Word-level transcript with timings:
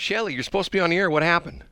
Shelly, 0.00 0.32
you're 0.32 0.42
supposed 0.42 0.66
to 0.66 0.70
be 0.70 0.80
on 0.80 0.88
the 0.90 0.96
air. 0.96 1.10
What 1.10 1.22
happened? 1.22 1.62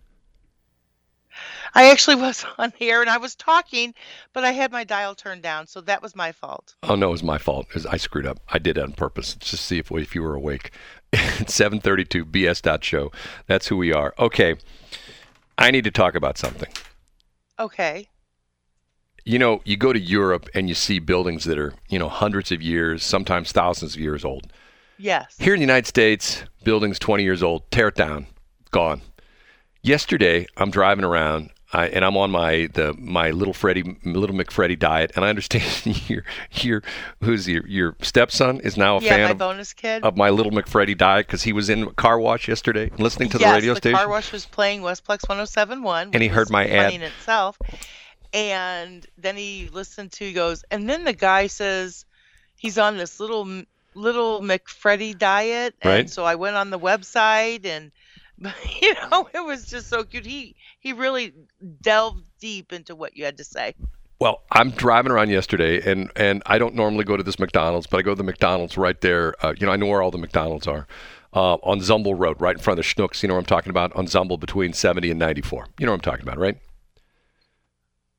I 1.75 1.90
actually 1.90 2.17
was 2.27 2.44
on 2.58 2.74
here 2.77 3.01
and 3.01 3.08
I 3.08 3.16
was 3.16 3.35
talking, 3.35 3.94
but 4.35 4.45
I 4.45 4.53
had 4.53 4.71
my 4.71 4.85
dial 4.85 5.14
turned 5.14 5.43
down, 5.43 5.66
so 5.66 5.81
that 5.81 6.03
was 6.03 6.15
my 6.15 6.30
fault. 6.33 6.75
Oh 6.83 6.95
no, 6.95 7.09
it 7.09 7.12
was 7.12 7.22
my 7.22 7.38
fault. 7.38 7.71
'cause 7.71 7.87
I 7.87 7.96
screwed 7.96 8.27
up. 8.27 8.38
I 8.51 8.59
did 8.59 8.77
it 8.77 8.85
on 8.85 8.93
purpose 8.93 9.35
just 9.35 9.51
to 9.53 9.56
see 9.56 9.79
if 9.79 9.91
if 9.91 10.14
you 10.14 10.22
were 10.22 10.35
awake. 10.35 10.72
It's 11.12 11.54
7:32 11.59 12.27
BS 12.30 12.83
show. 12.85 13.11
That's 13.46 13.69
who 13.69 13.78
we 13.78 13.95
are. 13.95 14.14
Okay. 14.19 14.56
I 15.56 15.71
need 15.71 15.85
to 15.85 15.90
talk 15.90 16.14
about 16.14 16.36
something. 16.36 16.70
Okay. 17.58 18.08
You 19.24 19.38
know, 19.38 19.62
you 19.64 19.79
go 19.79 19.95
to 19.95 19.98
Europe 19.98 20.48
and 20.54 20.68
you 20.68 20.74
see 20.74 20.98
buildings 20.98 21.45
that 21.45 21.58
are, 21.58 21.72
you 21.88 21.98
know, 21.98 22.08
hundreds 22.10 22.52
of 22.52 22.60
years, 22.60 23.02
sometimes 23.02 23.52
thousands 23.52 23.95
of 23.95 24.00
years 24.00 24.22
old. 24.24 24.52
Yes. 24.98 25.36
Here 25.38 25.54
in 25.54 25.60
the 25.60 25.64
United 25.64 25.86
States, 25.86 26.44
buildings 26.64 26.98
20 26.98 27.22
years 27.22 27.42
old, 27.42 27.70
tear 27.70 27.88
it 27.88 27.94
down, 27.94 28.26
gone. 28.70 29.02
Yesterday, 29.82 30.46
I'm 30.56 30.70
driving 30.70 31.04
around 31.04 31.50
I, 31.73 31.88
and 31.88 32.02
I'm 32.02 32.16
on 32.16 32.30
my 32.30 32.68
the 32.73 32.95
my 32.98 33.30
little 33.30 33.52
Freddie 33.52 33.98
little 34.02 34.34
McFreddy 34.34 34.78
diet, 34.78 35.12
and 35.14 35.24
I 35.24 35.28
understand 35.28 35.64
your 36.09 36.24
your 36.52 36.82
who's 37.23 37.46
your 37.46 37.66
your 37.66 37.96
stepson 38.00 38.60
is 38.60 38.78
now 38.78 38.96
a 38.96 39.00
yeah, 39.02 39.10
fan 39.10 39.24
my 39.24 39.30
of, 39.32 39.38
bonus 39.38 39.73
kid. 39.74 40.02
of 40.02 40.16
my 40.16 40.30
little 40.30 40.52
McFreddy 40.52 40.96
diet 40.96 41.26
because 41.26 41.42
he 41.42 41.52
was 41.52 41.68
in 41.68 41.82
a 41.82 41.92
car 41.92 42.18
wash 42.18 42.48
yesterday 42.48 42.90
listening 42.98 43.28
to 43.30 43.38
yes, 43.38 43.51
the 43.51 43.54
radio 43.54 43.74
the 43.74 43.80
station. 43.80 43.98
car 43.98 44.09
wash 44.09 44.32
was 44.32 44.46
playing 44.46 44.80
Westplex 44.80 45.28
1071. 45.28 46.10
And 46.15 46.23
he 46.23 46.28
heard 46.28 46.48
my 46.48 46.66
ad. 46.66 46.95
in 46.95 47.02
itself. 47.02 47.59
And 48.32 49.06
then 49.16 49.37
he 49.37 49.68
listened 49.73 50.12
to, 50.12 50.24
he 50.24 50.32
goes, 50.34 50.65
and 50.70 50.88
then 50.88 51.04
the 51.04 51.15
guy 51.15 51.46
says 51.46 52.04
he's 52.56 52.76
on 52.78 52.96
this 52.96 53.20
little 53.20 53.65
little 53.98 54.41
McFreddy 54.41 55.16
diet. 55.16 55.75
And 55.83 55.91
Right. 55.91 56.11
so 56.11 56.25
I 56.25 56.34
went 56.37 56.57
on 56.57 56.70
the 56.70 56.79
website 56.79 57.66
and 57.66 57.91
you 58.80 58.95
know, 59.11 59.29
it 59.34 59.45
was 59.45 59.66
just 59.66 59.88
so 59.88 60.05
cute. 60.05 60.24
He 60.24 60.55
he 60.79 60.93
really 60.93 61.33
delved 61.82 62.23
deep 62.40 62.73
into 62.73 62.95
what 62.95 63.16
you 63.16 63.24
had 63.24 63.37
to 63.38 63.45
say. 63.45 63.74
Well, 64.21 64.43
I'm 64.53 64.71
driving 64.71 65.11
around 65.13 65.31
yesterday, 65.31 65.81
and 65.91 66.11
and 66.17 66.43
I 66.47 66.59
don't 66.59 66.75
normally 66.75 67.05
go 67.05 67.17
to 67.17 67.23
this 67.23 67.39
McDonald's, 67.39 67.87
but 67.89 67.99
I 67.99 68.03
go 68.03 68.13
to 68.13 68.17
the 68.17 68.23
McDonald's 68.25 68.77
right 68.79 69.01
there. 69.01 69.35
Uh, 69.45 69.55
you 69.59 69.67
know, 69.67 69.73
I 69.73 69.77
know 69.77 69.87
where 69.87 70.03
all 70.03 70.11
the 70.12 70.19
McDonald's 70.19 70.67
are. 70.69 70.87
Uh, 71.35 71.55
on 71.57 71.79
Zumbehl 71.81 72.19
Road, 72.19 72.41
right 72.41 72.57
in 72.57 72.62
front 72.62 72.79
of 72.81 72.85
the 72.87 72.89
Schnucks. 72.89 73.23
You 73.23 73.29
know 73.29 73.35
what 73.35 73.41
I'm 73.41 73.47
talking 73.47 73.71
about? 73.71 73.95
On 73.95 74.07
Zumbehl 74.07 74.41
between 74.41 74.73
70 74.73 75.11
and 75.11 75.19
94. 75.19 75.67
You 75.79 75.87
know 75.87 75.93
what 75.93 75.97
I'm 75.97 76.01
talking 76.01 76.23
about, 76.27 76.39
right? 76.39 76.57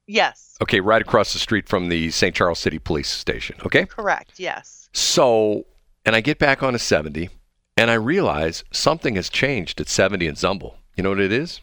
Yes. 0.10 0.58
Okay, 0.60 0.80
right 0.80 1.02
across 1.02 1.34
the 1.34 1.40
street 1.40 1.70
from 1.70 1.90
the 1.90 2.10
St. 2.10 2.36
Charles 2.36 2.58
City 2.58 2.80
Police 2.80 3.10
Station. 3.10 3.58
Okay? 3.64 3.86
Correct. 3.86 4.40
Yes. 4.40 4.90
So, 4.92 5.66
and 6.04 6.16
I 6.16 6.22
get 6.22 6.40
back 6.40 6.64
on 6.64 6.74
a 6.74 6.80
70, 6.80 7.30
and 7.78 7.92
I 7.92 7.94
realize 7.94 8.64
something 8.72 9.16
has 9.16 9.30
changed 9.30 9.80
at 9.80 9.88
70 9.88 10.26
and 10.26 10.36
Zumbehl. 10.36 10.74
You 10.96 11.04
know 11.04 11.10
what 11.10 11.20
it 11.20 11.32
is? 11.32 11.62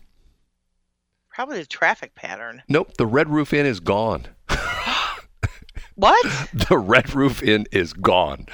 Probably 1.28 1.58
the 1.58 1.66
traffic 1.66 2.14
pattern. 2.14 2.62
Nope, 2.68 2.96
the 2.96 3.06
Red 3.06 3.28
Roof 3.28 3.52
Inn 3.52 3.66
is 3.66 3.80
gone. 3.80 4.28
What? 5.96 6.26
the 6.68 6.76
Red 6.76 7.14
Roof 7.14 7.42
Inn 7.42 7.66
is 7.72 7.94
gone. 7.94 8.46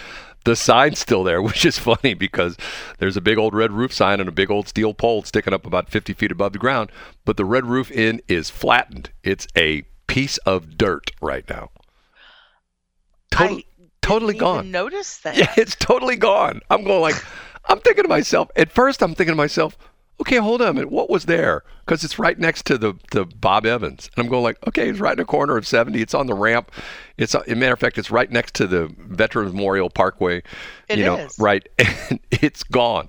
The 0.45 0.57
sign's 0.57 0.99
still 0.99 1.25
there, 1.25 1.41
which 1.43 1.65
is 1.65 1.79
funny 1.79 2.15
because 2.15 2.57
there's 2.99 3.17
a 3.17 3.21
big 3.21 3.39
old 3.39 3.55
red 3.55 3.73
roof 3.73 3.93
sign 3.93 4.21
and 4.21 4.29
a 4.29 4.33
big 4.33 4.51
old 4.51 4.69
steel 4.69 4.95
pole 4.95 5.23
sticking 5.23 5.55
up 5.55 5.67
about 5.67 5.89
50 5.89 6.13
feet 6.15 6.33
above 6.33 6.53
the 6.53 6.59
ground. 6.59 6.91
But 7.25 7.37
the 7.37 7.45
Red 7.45 7.67
Roof 7.67 7.91
Inn 7.91 8.21
is 8.29 8.51
flattened. 8.51 9.11
It's 9.23 9.47
a 9.57 9.83
piece 10.07 10.39
of 10.39 10.77
dirt 10.77 11.11
right 11.21 11.49
now. 11.49 11.71
Totally, 13.31 13.67
I 13.81 13.85
totally 14.03 14.35
gone. 14.35 14.71
Notice 14.71 15.19
that. 15.25 15.37
Yeah, 15.37 15.53
it's 15.57 15.77
totally 15.77 16.17
gone. 16.17 16.61
I'm 16.71 16.85
going 16.85 17.01
like, 17.01 17.23
I'm 17.67 17.81
thinking 17.81 18.05
to 18.05 18.09
myself. 18.09 18.51
At 18.57 18.71
first, 18.71 19.03
I'm 19.03 19.15
thinking 19.15 19.33
to 19.33 19.37
myself, 19.37 19.77
okay, 20.21 20.37
hold 20.37 20.63
on 20.63 20.69
a 20.69 20.75
minute. 20.75 20.91
What 20.91 21.11
was 21.11 21.27
there? 21.27 21.63
Because 21.85 22.05
it's 22.05 22.19
right 22.19 22.39
next 22.39 22.67
to 22.67 22.79
the 22.79 22.95
the 23.11 23.25
Bob 23.25 23.67
Evans, 23.67 24.11
and 24.15 24.25
I'm 24.25 24.31
going 24.31 24.43
like, 24.43 24.59
okay, 24.69 24.89
it's 24.89 25.01
right 25.01 25.13
in 25.13 25.19
the 25.19 25.25
corner 25.25 25.57
of 25.57 25.67
70. 25.67 26.01
It's 26.01 26.15
on 26.15 26.27
the 26.27 26.35
ramp. 26.35 26.71
It's 27.19 27.35
a 27.35 27.43
matter 27.55 27.73
of 27.73 27.81
fact, 27.81 27.99
it's 27.99 28.11
right 28.11 28.31
next 28.31 28.55
to 28.55 28.67
the 28.67 28.95
Veterans 28.99 29.53
Memorial 29.53 29.91
Parkway. 29.91 30.43
It 30.89 30.99
you 30.99 31.05
know, 31.05 31.17
is. 31.17 31.39
right? 31.39 31.67
And 32.11 32.21
it's 32.31 32.63
gone. 32.63 33.09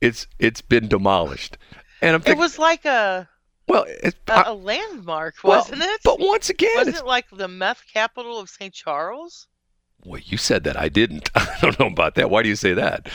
It's 0.00 0.26
it's 0.38 0.62
been 0.62 0.88
demolished. 0.88 1.58
And 2.02 2.14
I'm 2.14 2.22
thinking, 2.22 2.40
It 2.40 2.42
was 2.42 2.58
like 2.58 2.84
a 2.84 3.28
well, 3.68 3.84
it's, 3.86 4.16
a, 4.28 4.44
a 4.46 4.54
landmark, 4.54 5.34
wasn't 5.44 5.82
it? 5.82 6.00
But 6.02 6.18
once 6.18 6.50
again, 6.50 6.70
Wasn't 6.74 6.96
it 6.96 7.06
like 7.06 7.26
the 7.30 7.46
meth 7.46 7.84
capital 7.92 8.38
of 8.40 8.48
St. 8.48 8.74
Charles? 8.74 9.46
well, 10.04 10.20
you 10.24 10.38
said 10.38 10.64
that. 10.64 10.76
I 10.76 10.88
didn't. 10.88 11.30
I 11.34 11.56
don't 11.60 11.78
know 11.78 11.86
about 11.86 12.14
that. 12.16 12.30
Why 12.30 12.42
do 12.42 12.48
you 12.48 12.56
say 12.56 12.74
that? 12.74 13.08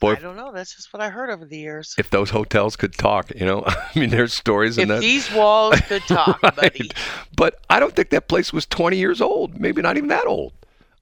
Boy, 0.00 0.12
I 0.12 0.16
don't 0.16 0.36
know. 0.36 0.52
That's 0.52 0.74
just 0.76 0.92
what 0.92 1.02
I 1.02 1.08
heard 1.10 1.28
over 1.30 1.44
the 1.44 1.58
years. 1.58 1.94
if 1.98 2.10
those 2.10 2.30
hotels 2.30 2.76
could 2.76 2.94
talk, 2.94 3.30
you 3.34 3.44
know, 3.44 3.64
I 3.66 3.90
mean, 3.98 4.10
there's 4.10 4.32
stories 4.32 4.78
in 4.78 4.82
If 4.84 4.88
that. 4.88 5.00
these 5.00 5.30
walls 5.32 5.80
could 5.88 6.02
talk, 6.02 6.40
buddy. 6.56 6.90
But 7.36 7.60
I 7.68 7.80
don't 7.80 7.94
think 7.94 8.10
that 8.10 8.28
place 8.28 8.52
was 8.52 8.64
20 8.66 8.96
years 8.96 9.20
old. 9.20 9.60
Maybe 9.60 9.82
not 9.82 9.96
even 9.96 10.08
that 10.10 10.26
old. 10.26 10.52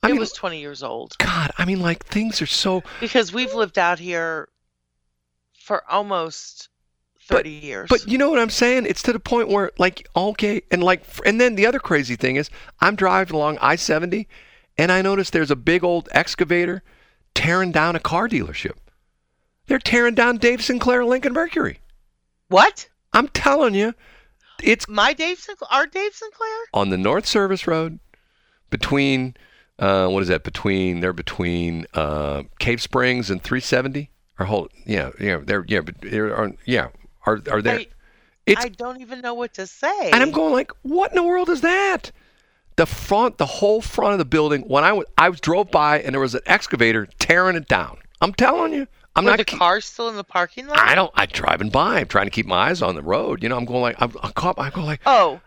I 0.02 0.08
it 0.08 0.12
mean, 0.12 0.20
was 0.20 0.32
20 0.32 0.60
years 0.60 0.82
old. 0.82 1.14
God, 1.18 1.50
I 1.58 1.64
mean, 1.64 1.80
like 1.80 2.04
things 2.06 2.40
are 2.40 2.46
so. 2.46 2.82
Because 3.00 3.32
we've 3.32 3.52
lived 3.54 3.78
out 3.78 3.98
here 3.98 4.48
for 5.58 5.82
almost 5.90 6.68
30 7.28 7.50
years. 7.50 7.88
But 7.90 8.06
you 8.06 8.16
know 8.18 8.30
what 8.30 8.38
I'm 8.38 8.50
saying? 8.50 8.86
It's 8.86 9.02
to 9.02 9.12
the 9.12 9.18
point 9.18 9.48
where, 9.48 9.72
like, 9.78 10.08
okay, 10.16 10.62
and 10.70 10.82
like, 10.82 11.02
and 11.26 11.40
then 11.40 11.56
the 11.56 11.66
other 11.66 11.80
crazy 11.80 12.14
thing 12.14 12.36
is, 12.36 12.50
I'm 12.80 12.94
driving 12.94 13.34
along 13.34 13.58
I-70, 13.60 14.26
and 14.78 14.92
I 14.92 15.02
notice 15.02 15.30
there's 15.30 15.50
a 15.50 15.56
big 15.56 15.82
old 15.82 16.08
excavator 16.12 16.82
tearing 17.34 17.72
down 17.72 17.96
a 17.96 18.00
car 18.00 18.28
dealership. 18.28 18.74
They're 19.66 19.78
tearing 19.78 20.14
down 20.14 20.38
Dave 20.38 20.62
Sinclair 20.62 21.04
Lincoln 21.04 21.32
Mercury. 21.32 21.80
what? 22.48 22.88
I'm 23.12 23.28
telling 23.28 23.74
you, 23.74 23.94
it's 24.62 24.86
My 24.88 25.12
Dave 25.12 25.38
Sinclair? 25.38 25.68
Our 25.70 25.86
Dave 25.86 26.12
Sinclair? 26.14 26.48
on 26.74 26.90
the 26.90 26.98
North 26.98 27.26
Service 27.26 27.66
Road 27.66 27.98
between 28.70 29.34
uh, 29.78 30.08
what 30.08 30.22
is 30.22 30.28
that? 30.28 30.42
Between 30.44 31.00
they're 31.00 31.12
between 31.12 31.86
uh, 31.94 32.44
Cave 32.58 32.80
Springs 32.82 33.30
and 33.30 33.42
370. 33.42 34.10
Or 34.38 34.46
hold 34.46 34.70
yeah 34.84 35.10
yeah 35.18 35.40
they're 35.42 35.64
yeah 35.66 35.80
but 35.80 35.94
they're 36.02 36.34
are, 36.36 36.52
yeah 36.66 36.88
are 37.24 37.40
are 37.50 37.62
there? 37.62 37.78
I, 37.78 37.86
it's 38.44 38.64
I 38.64 38.68
don't 38.68 39.00
even 39.00 39.22
know 39.22 39.32
what 39.34 39.54
to 39.54 39.66
say. 39.66 40.10
and 40.10 40.22
I'm 40.22 40.30
going 40.30 40.52
like 40.52 40.70
what 40.82 41.10
in 41.10 41.16
the 41.16 41.22
world 41.22 41.48
is 41.48 41.62
that? 41.62 42.12
The 42.76 42.84
front, 42.86 43.38
the 43.38 43.46
whole 43.46 43.80
front 43.80 44.12
of 44.12 44.18
the 44.18 44.26
building. 44.26 44.62
When 44.62 44.84
I 44.84 44.92
was 44.92 45.06
I 45.16 45.30
was 45.30 45.40
drove 45.40 45.70
by 45.70 46.00
and 46.00 46.12
there 46.12 46.20
was 46.20 46.34
an 46.34 46.42
excavator 46.44 47.06
tearing 47.18 47.56
it 47.56 47.66
down. 47.66 47.96
I'm 48.20 48.34
telling 48.34 48.74
you, 48.74 48.86
I'm 49.16 49.24
Were 49.24 49.30
not. 49.30 49.38
the 49.38 49.44
ki- 49.44 49.56
cars 49.56 49.86
still 49.86 50.08
in 50.10 50.16
the 50.16 50.24
parking 50.24 50.66
lot? 50.68 50.78
I 50.78 50.94
don't. 50.94 51.10
I'm 51.14 51.28
driving 51.28 51.70
by. 51.70 52.00
I'm 52.00 52.06
trying 52.06 52.26
to 52.26 52.30
keep 52.30 52.46
my 52.46 52.68
eyes 52.68 52.82
on 52.82 52.94
the 52.94 53.02
road. 53.02 53.42
You 53.42 53.48
know, 53.48 53.56
I'm 53.56 53.64
going 53.64 53.80
like 53.80 53.96
I'm, 53.98 54.12
I'm 54.22 54.32
caught. 54.32 54.58
I 54.58 54.70
go 54.70 54.84
like 54.84 55.00
Oh, 55.06 55.40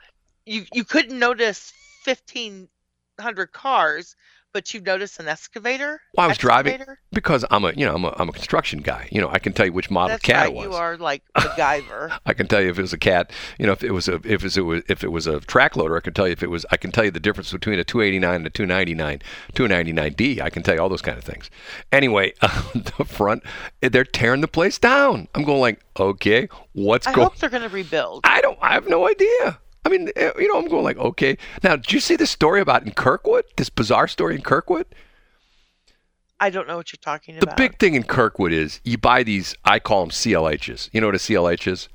you 0.46 0.66
you 0.74 0.84
couldn't 0.84 1.18
notice 1.18 1.72
1,500 2.06 3.52
cars, 3.52 4.16
but 4.60 4.74
you 4.74 4.82
noticed 4.82 5.22
an 5.22 5.30
excavator? 5.30 6.02
Well, 6.18 6.26
I 6.26 6.28
was 6.28 6.38
driving 6.38 6.84
because 7.14 7.46
I'm 7.50 7.64
a 7.64 7.72
you 7.72 7.86
know 7.86 7.96
I'm 7.96 8.04
a, 8.04 8.14
I'm 8.18 8.28
a 8.28 8.34
construction 8.34 8.82
guy. 8.82 9.08
You 9.10 9.22
know, 9.22 9.30
I 9.30 9.40
can 9.40 9.54
tell 9.54 9.66
you 9.66 9.72
which 9.72 9.90
model 9.90 10.10
That's 10.10 10.22
cat 10.22 10.48
right. 10.48 10.50
it 10.50 10.54
was. 10.54 10.66
You 10.66 10.74
are 10.74 10.98
like 10.98 11.24
MacGyver. 11.38 12.20
I 12.26 12.34
can 12.34 12.46
tell 12.50 12.62
you 12.62 12.70
if 12.70 12.78
it 12.78 12.82
was 12.82 12.92
a 12.92 12.98
cat. 12.98 13.32
You 13.58 13.68
know, 13.68 13.72
if 13.72 13.86
it 13.86 13.92
was 13.92 14.10
a 14.10 14.16
if 14.26 14.44
it 14.44 14.60
was, 14.60 14.84
if 14.90 15.02
it 15.06 15.14
was 15.14 15.28
a 15.28 15.40
track 15.40 15.78
loader, 15.78 15.96
I 15.96 16.02
can 16.02 16.14
tell 16.14 16.28
you 16.28 16.34
if 16.34 16.44
it 16.44 16.50
was. 16.50 16.66
I 16.72 16.76
can 16.76 16.92
tell 16.92 17.06
you 17.06 17.12
the 17.12 17.22
difference 17.22 17.54
between 17.54 17.80
a 17.80 17.86
289 17.86 18.36
and 18.36 18.46
a 18.46 18.50
299, 18.50 19.22
299D. 19.54 20.42
I 20.42 20.50
can 20.50 20.62
tell 20.62 20.76
you 20.76 20.82
all 20.82 20.90
those 20.90 21.02
kind 21.02 21.18
of 21.18 21.24
things. 21.24 21.50
Anyway, 21.94 22.34
the 22.42 23.06
front, 23.06 23.44
they're 23.80 24.04
tearing 24.04 24.42
the 24.42 24.50
place 24.50 24.78
down. 24.78 25.30
I'm 25.36 25.44
going 25.44 25.62
like, 25.62 25.80
okay, 25.98 26.50
what's 26.74 27.06
going? 27.06 27.14
I 27.14 27.16
going? 27.16 27.30
hope 27.30 27.38
they're 27.38 27.50
going 27.50 27.64
to 27.64 27.70
rebuild. 27.70 28.26
I 28.26 28.42
don't. 28.42 28.60
I 28.62 28.74
have 28.74 28.90
no 28.90 29.08
idea. 29.08 29.58
I 29.90 29.98
mean, 29.98 30.10
eh, 30.16 30.32
you 30.38 30.48
know, 30.48 30.60
I'm 30.60 30.68
going 30.68 30.84
like, 30.84 30.98
okay. 30.98 31.38
Now, 31.64 31.76
did 31.76 31.92
you 31.92 32.00
see 32.00 32.16
this 32.16 32.30
story 32.30 32.62
about 32.62 32.86
in 32.86 32.92
Kirkwood? 32.92 33.46
This 33.58 33.70
bizarre 33.70 34.08
story 34.08 34.36
in 34.36 34.42
Kirkwood. 34.42 34.86
I 36.40 36.50
don't 36.52 36.68
know 36.68 36.78
what 36.78 36.94
you're 36.94 37.00
talking 37.02 37.38
about. 37.38 37.58
The 37.58 37.62
big 37.62 37.80
thing 37.80 37.96
in 37.96 38.04
Kirkwood 38.04 38.54
is 38.54 38.80
you 38.84 38.98
buy 38.98 39.24
these. 39.24 39.56
I 39.66 39.80
call 39.80 40.02
them 40.02 40.12
CLHs. 40.12 40.90
You 40.94 41.02
know 41.02 41.08
what 41.08 41.16
a 41.16 41.20
CLH 41.20 41.68
is? 41.68 41.90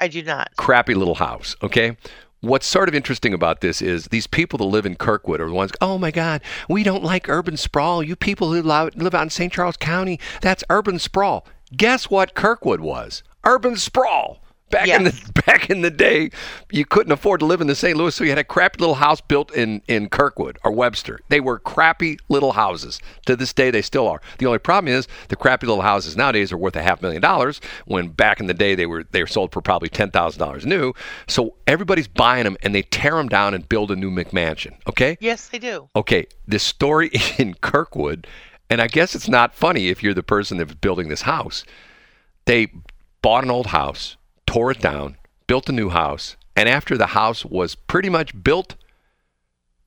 I 0.00 0.06
do 0.06 0.22
not. 0.22 0.50
crappy 0.56 0.94
little 0.94 1.16
house. 1.16 1.56
Okay. 1.60 1.96
What's 2.40 2.66
sort 2.66 2.88
of 2.88 2.94
interesting 2.94 3.34
about 3.34 3.62
this 3.62 3.82
is 3.82 4.06
these 4.06 4.28
people 4.28 4.58
that 4.58 4.64
live 4.64 4.86
in 4.86 4.94
Kirkwood 4.94 5.40
are 5.40 5.48
the 5.48 5.52
ones, 5.52 5.72
oh 5.80 5.98
my 5.98 6.12
God, 6.12 6.40
we 6.68 6.84
don't 6.84 7.02
like 7.02 7.28
urban 7.28 7.56
sprawl. 7.56 8.00
You 8.00 8.14
people 8.14 8.52
who 8.52 8.62
live 8.62 8.94
live 8.94 9.14
out 9.14 9.22
in 9.24 9.30
St. 9.30 9.52
Charles 9.52 9.76
County, 9.76 10.20
that's 10.40 10.62
urban 10.70 11.00
sprawl. 11.00 11.44
Guess 11.76 12.10
what 12.10 12.34
Kirkwood 12.34 12.80
was? 12.80 13.24
Urban 13.44 13.76
sprawl. 13.76 14.40
Back 14.70 14.88
in 14.88 15.04
the 15.04 15.32
back 15.46 15.70
in 15.70 15.82
the 15.82 15.90
day, 15.90 16.30
you 16.70 16.84
couldn't 16.84 17.12
afford 17.12 17.40
to 17.40 17.46
live 17.46 17.60
in 17.60 17.66
the 17.66 17.74
St. 17.74 17.96
Louis, 17.96 18.14
so 18.14 18.24
you 18.24 18.30
had 18.30 18.38
a 18.38 18.44
crappy 18.44 18.78
little 18.80 18.96
house 18.96 19.20
built 19.20 19.50
in 19.52 19.82
in 19.88 20.08
Kirkwood 20.08 20.58
or 20.64 20.72
Webster. 20.72 21.20
They 21.28 21.40
were 21.40 21.58
crappy 21.58 22.18
little 22.28 22.52
houses. 22.52 23.00
To 23.26 23.36
this 23.36 23.52
day, 23.52 23.70
they 23.70 23.82
still 23.82 24.06
are. 24.08 24.20
The 24.38 24.46
only 24.46 24.58
problem 24.58 24.92
is 24.92 25.08
the 25.28 25.36
crappy 25.36 25.66
little 25.66 25.82
houses 25.82 26.16
nowadays 26.16 26.52
are 26.52 26.58
worth 26.58 26.76
a 26.76 26.82
half 26.82 27.00
million 27.00 27.22
dollars. 27.22 27.60
When 27.86 28.08
back 28.08 28.40
in 28.40 28.46
the 28.46 28.54
day, 28.54 28.74
they 28.74 28.86
were 28.86 29.04
they 29.10 29.22
were 29.22 29.26
sold 29.28 29.52
for 29.52 29.62
probably 29.62 29.88
ten 29.88 30.10
thousand 30.10 30.38
dollars 30.38 30.66
new. 30.66 30.92
So 31.26 31.54
everybody's 31.66 32.08
buying 32.08 32.44
them 32.44 32.56
and 32.62 32.74
they 32.74 32.82
tear 32.82 33.14
them 33.14 33.28
down 33.28 33.54
and 33.54 33.68
build 33.68 33.90
a 33.90 33.96
new 33.96 34.10
McMansion. 34.10 34.74
Okay. 34.86 35.16
Yes, 35.20 35.48
they 35.48 35.58
do. 35.58 35.88
Okay, 35.96 36.26
this 36.46 36.62
story 36.62 37.10
in 37.38 37.54
Kirkwood, 37.54 38.26
and 38.68 38.80
I 38.82 38.86
guess 38.86 39.14
it's 39.14 39.28
not 39.28 39.54
funny 39.54 39.88
if 39.88 40.02
you're 40.02 40.14
the 40.14 40.22
person 40.22 40.58
that's 40.58 40.74
building 40.74 41.08
this 41.08 41.22
house. 41.22 41.64
They 42.44 42.68
bought 43.22 43.44
an 43.44 43.50
old 43.50 43.68
house, 43.68 44.16
tore 44.48 44.70
it 44.70 44.80
down, 44.80 45.18
built 45.46 45.68
a 45.68 45.72
new 45.72 45.90
house, 45.90 46.34
and 46.56 46.70
after 46.70 46.96
the 46.96 47.08
house 47.08 47.44
was 47.44 47.74
pretty 47.74 48.08
much 48.08 48.42
built, 48.42 48.76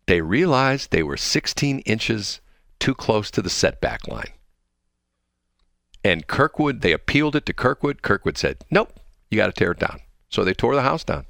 they 0.06 0.22
realized 0.22 0.92
they 0.92 1.02
were 1.02 1.18
16 1.18 1.80
inches 1.80 2.42
too 2.80 2.94
close 2.94 3.31
to 3.31 3.42
the 3.42 3.50
setback 3.50 4.08
line. 4.08 4.30
And 6.04 6.28
Kirkwood, 6.28 6.81
they 6.81 6.92
appealed 6.92 7.36
it 7.36 7.48
to 7.48 7.54
Kirkwood. 7.54 8.04
Kirkwood 8.04 8.38
said, 8.38 8.58
nope, 8.69 9.00
you 9.31 9.38
got 9.38 9.48
to 9.48 9.52
tear 9.52 9.72
it 9.72 9.80
down. 9.80 10.00
So 10.30 10.44
they 10.44 10.54
tore 10.54 10.75
the 10.75 10.84
house 10.84 11.04
down. 11.04 11.25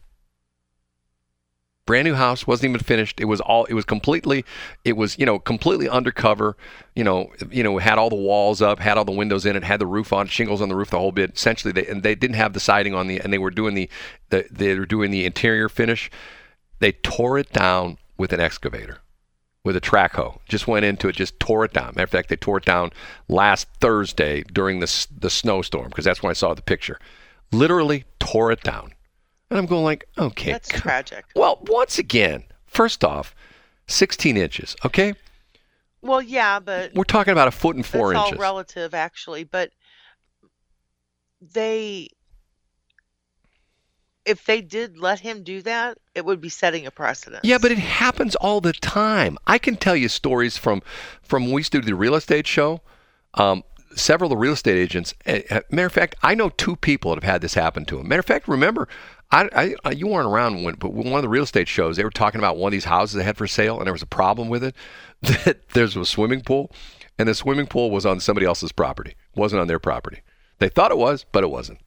Brand 1.85 2.05
new 2.05 2.13
house, 2.13 2.45
wasn't 2.45 2.69
even 2.69 2.79
finished. 2.79 3.19
It 3.19 3.25
was 3.25 3.41
all, 3.41 3.65
it 3.65 3.73
was 3.73 3.85
completely, 3.85 4.45
it 4.85 4.95
was, 4.95 5.17
you 5.17 5.25
know, 5.25 5.39
completely 5.39 5.89
undercover. 5.89 6.55
You 6.95 7.03
know, 7.03 7.31
you 7.49 7.63
know, 7.63 7.79
had 7.79 7.97
all 7.97 8.09
the 8.09 8.15
walls 8.15 8.61
up, 8.61 8.79
had 8.79 8.97
all 8.97 9.05
the 9.05 9.11
windows 9.11 9.45
in 9.45 9.55
it, 9.55 9.63
had 9.63 9.79
the 9.79 9.87
roof 9.87 10.13
on, 10.13 10.27
shingles 10.27 10.61
on 10.61 10.69
the 10.69 10.75
roof, 10.75 10.91
the 10.91 10.99
whole 10.99 11.11
bit. 11.11 11.31
Essentially, 11.33 11.71
they, 11.71 11.87
and 11.87 12.03
they 12.03 12.15
didn't 12.15 12.35
have 12.35 12.53
the 12.53 12.59
siding 12.59 12.93
on 12.93 13.07
the, 13.07 13.19
and 13.19 13.33
they 13.33 13.39
were 13.39 13.49
doing 13.49 13.73
the, 13.73 13.89
the 14.29 14.45
they 14.51 14.77
were 14.77 14.85
doing 14.85 15.11
the 15.11 15.25
interior 15.25 15.69
finish. 15.69 16.11
They 16.79 16.91
tore 16.91 17.39
it 17.39 17.51
down 17.51 17.97
with 18.17 18.31
an 18.31 18.39
excavator 18.39 18.99
with 19.63 19.75
a 19.75 19.79
track 19.79 20.13
hoe. 20.13 20.41
Just 20.47 20.67
went 20.67 20.85
into 20.85 21.07
it, 21.07 21.15
just 21.15 21.39
tore 21.39 21.65
it 21.65 21.73
down. 21.73 21.93
Matter 21.95 22.03
of 22.03 22.09
fact, 22.09 22.29
they 22.29 22.35
tore 22.35 22.57
it 22.57 22.65
down 22.65 22.91
last 23.27 23.67
Thursday 23.79 24.43
during 24.43 24.79
the 24.79 25.07
the 25.15 25.29
snowstorm 25.29 25.89
because 25.89 26.05
that's 26.05 26.23
when 26.23 26.31
I 26.31 26.33
saw 26.33 26.53
the 26.53 26.61
picture. 26.61 26.99
Literally 27.51 28.05
tore 28.19 28.51
it 28.51 28.61
down, 28.61 28.93
and 29.51 29.59
I'm 29.59 29.67
going 29.67 29.83
like, 29.83 30.07
okay, 30.17 30.51
That's 30.53 30.69
tragic. 30.69 31.25
Well, 31.35 31.59
once 31.67 31.99
again, 31.99 32.43
first 32.65 33.03
off, 33.03 33.35
16 33.87 34.35
inches. 34.37 34.75
Okay, 34.85 35.13
Well, 36.01 36.21
yeah, 36.21 36.59
but 36.59 36.93
we're 36.95 37.03
talking 37.03 37.31
about 37.33 37.47
a 37.47 37.51
foot 37.51 37.75
and 37.75 37.85
four 37.85 38.13
that's 38.13 38.25
inches. 38.29 38.39
all 38.39 38.41
relative, 38.41 38.93
actually. 38.95 39.43
But 39.43 39.69
they, 41.41 42.07
if 44.25 44.45
they 44.45 44.61
did 44.61 44.97
let 44.97 45.19
him 45.19 45.43
do 45.43 45.61
that, 45.63 45.97
it 46.15 46.25
would 46.25 46.39
be 46.41 46.49
setting 46.49 46.85
a 46.85 46.91
precedent. 46.91 47.43
Yeah, 47.43 47.57
but 47.61 47.71
it 47.71 47.79
happens 47.79 48.35
all 48.35 48.61
the 48.61 48.73
time. 48.73 49.37
I 49.47 49.57
can 49.57 49.75
tell 49.75 49.95
you 49.95 50.07
stories 50.09 50.57
from 50.57 50.81
from 51.23 51.43
when 51.45 51.53
we 51.53 51.59
used 51.61 51.71
to 51.73 51.81
do 51.81 51.85
the 51.85 51.95
real 51.95 52.15
estate 52.15 52.47
show. 52.47 52.81
Um, 53.33 53.63
several 53.95 54.27
of 54.31 54.37
the 54.37 54.41
real 54.41 54.53
estate 54.53 54.77
agents. 54.77 55.13
eh, 55.25 55.61
Matter 55.71 55.87
of 55.87 55.91
fact, 55.93 56.15
I 56.21 56.35
know 56.35 56.49
two 56.49 56.75
people 56.77 57.13
that 57.13 57.23
have 57.23 57.31
had 57.31 57.41
this 57.41 57.55
happen 57.55 57.83
to 57.85 57.97
them. 57.97 58.07
Matter 58.07 58.19
of 58.19 58.25
fact, 58.25 58.47
remember, 58.47 58.87
I, 59.31 59.49
I 59.55 59.75
uh, 59.85 59.89
you 59.91 60.07
weren't 60.07 60.27
around 60.27 60.63
when, 60.63 60.75
but 60.75 60.93
one 60.93 61.13
of 61.13 61.21
the 61.21 61.29
real 61.29 61.43
estate 61.43 61.67
shows, 61.67 61.97
they 61.97 62.03
were 62.03 62.09
talking 62.09 62.39
about 62.39 62.57
one 62.57 62.69
of 62.69 62.73
these 62.73 62.85
houses 62.85 63.15
they 63.15 63.23
had 63.23 63.37
for 63.37 63.47
sale, 63.47 63.77
and 63.77 63.85
there 63.85 63.93
was 63.93 64.01
a 64.01 64.07
problem 64.07 64.49
with 64.49 64.63
it. 64.63 64.75
That 65.21 65.69
there's 65.69 65.95
a 65.95 66.03
swimming 66.03 66.41
pool, 66.41 66.71
and 67.19 67.29
the 67.29 67.35
swimming 67.35 67.67
pool 67.67 67.91
was 67.91 68.07
on 68.07 68.19
somebody 68.19 68.47
else's 68.47 68.71
property. 68.71 69.11
It 69.11 69.39
wasn't 69.39 69.61
on 69.61 69.67
their 69.67 69.77
property. 69.77 70.21
They 70.57 70.67
thought 70.67 70.91
it 70.91 70.97
was, 70.97 71.25
but 71.31 71.43
it 71.43 71.51
wasn't. 71.51 71.79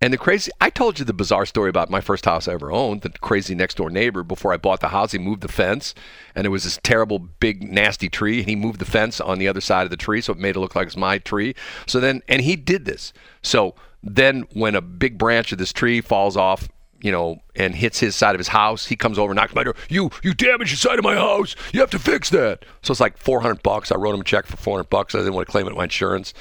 And 0.00 0.12
the 0.12 0.18
crazy, 0.18 0.50
I 0.60 0.68
told 0.68 0.98
you 0.98 1.04
the 1.04 1.12
bizarre 1.12 1.46
story 1.46 1.70
about 1.70 1.88
my 1.88 2.00
first 2.00 2.24
house 2.24 2.48
I 2.48 2.54
ever 2.54 2.72
owned. 2.72 3.02
The 3.02 3.10
crazy 3.10 3.54
next 3.54 3.76
door 3.76 3.88
neighbor, 3.88 4.24
before 4.24 4.52
I 4.52 4.56
bought 4.56 4.80
the 4.80 4.88
house, 4.88 5.12
he 5.12 5.18
moved 5.18 5.42
the 5.42 5.48
fence, 5.48 5.94
and 6.34 6.44
it 6.44 6.50
was 6.50 6.64
this 6.64 6.80
terrible, 6.82 7.20
big, 7.20 7.62
nasty 7.62 8.08
tree, 8.08 8.40
and 8.40 8.48
he 8.48 8.56
moved 8.56 8.80
the 8.80 8.84
fence 8.84 9.20
on 9.20 9.38
the 9.38 9.46
other 9.46 9.60
side 9.60 9.84
of 9.84 9.90
the 9.90 9.96
tree, 9.96 10.20
so 10.20 10.32
it 10.32 10.40
made 10.40 10.56
it 10.56 10.58
look 10.58 10.74
like 10.74 10.88
it's 10.88 10.96
my 10.96 11.18
tree. 11.18 11.54
So 11.86 12.00
then, 12.00 12.20
and 12.26 12.42
he 12.42 12.56
did 12.56 12.84
this. 12.84 13.12
So 13.42 13.76
then, 14.02 14.42
when 14.54 14.74
a 14.74 14.80
big 14.80 15.18
branch 15.18 15.52
of 15.52 15.58
this 15.58 15.72
tree 15.72 16.00
falls 16.00 16.36
off, 16.36 16.68
you 17.02 17.12
know, 17.12 17.42
and 17.56 17.74
hits 17.74 17.98
his 17.98 18.14
side 18.14 18.34
of 18.34 18.38
his 18.38 18.48
house, 18.48 18.86
he 18.86 18.96
comes 18.96 19.18
over, 19.18 19.34
knocks 19.34 19.54
my 19.54 19.64
door. 19.64 19.74
You, 19.88 20.10
you 20.22 20.32
damaged 20.34 20.72
the 20.72 20.76
side 20.76 20.98
of 20.98 21.04
my 21.04 21.14
house. 21.14 21.56
You 21.72 21.80
have 21.80 21.90
to 21.90 21.98
fix 21.98 22.30
that. 22.30 22.64
So 22.82 22.92
it's 22.92 23.00
like 23.00 23.18
400 23.18 23.62
bucks. 23.62 23.90
I 23.90 23.96
wrote 23.96 24.14
him 24.14 24.20
a 24.20 24.24
check 24.24 24.46
for 24.46 24.56
400 24.56 24.88
bucks. 24.88 25.14
I 25.14 25.18
didn't 25.18 25.34
want 25.34 25.46
to 25.46 25.50
claim 25.50 25.66
it 25.66 25.76
my 25.76 25.84
insurance. 25.84 26.32